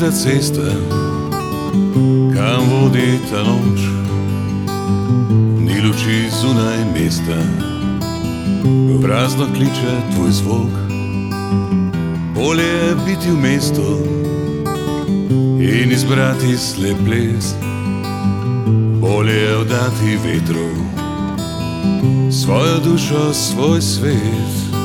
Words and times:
ta 0.00 0.10
cesta, 0.10 0.70
kam 2.34 2.62
vodi 2.70 3.20
ta 3.30 3.42
noč, 3.42 3.80
ni 5.58 5.80
luči 5.80 6.30
zunaj 6.40 6.84
mesta, 6.94 7.40
prazno 9.02 9.46
kliče 9.54 9.94
tvoj 10.14 10.30
zvok. 10.30 10.72
Bolje 12.34 12.64
je 12.64 12.96
biti 13.06 13.30
v 13.30 13.36
mestu 13.36 13.98
in 15.60 15.92
izbrati 15.92 16.56
slep 16.58 17.00
les, 17.08 17.54
bolje 19.00 19.32
je 19.32 19.56
oddati 19.56 20.18
vetru 20.24 20.70
svojo 22.32 22.78
dušo, 22.78 23.34
svoj 23.34 23.80
svet. 23.80 24.79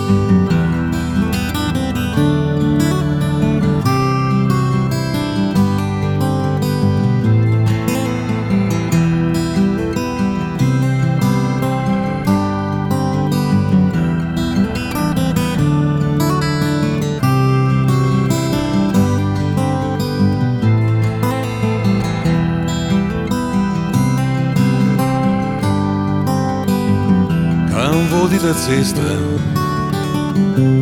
Kam 27.95 28.19
vodi 28.19 28.37
ta 28.39 28.53
cesta, 28.53 29.01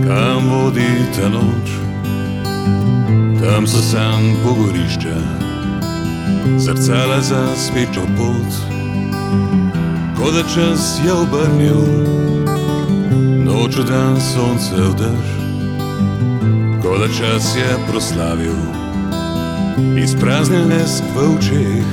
kam 0.08 0.50
vodi 0.50 0.90
ta 1.16 1.30
noč, 1.30 1.70
tam 3.42 3.68
so 3.68 3.82
sam 3.82 4.34
pogorišča, 4.44 5.18
zrcala 6.58 7.22
za 7.22 7.56
spečo 7.56 8.02
pot. 8.18 8.54
Ko 10.18 10.32
da 10.32 10.42
čas 10.56 10.98
je 11.06 11.14
obrnil, 11.14 11.86
noč 13.46 13.78
v 13.78 13.86
dan 13.86 14.18
sonce 14.18 14.74
vdrž, 14.74 15.30
ko 16.82 16.98
da 16.98 17.08
čas 17.14 17.56
je 17.56 17.78
proslavil, 17.92 18.58
izpraznjen 20.02 20.66
lesk 20.70 21.04
v 21.14 21.30
očeh. 21.38 21.86